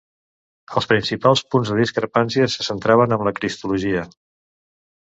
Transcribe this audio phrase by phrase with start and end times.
[0.79, 4.07] Els principals punts de discrepància se centraven en la cristologia.